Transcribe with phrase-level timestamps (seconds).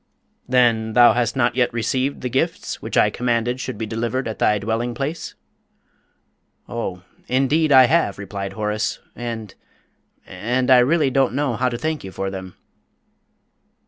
[0.49, 4.39] "Then thou hast not yet received the gifts which I commanded should be delivered at
[4.39, 5.35] thy dwelling place?"
[6.67, 9.53] "Oh, indeed I have!" replied Horace; "and
[10.25, 12.55] and I really don't know how to thank you for them."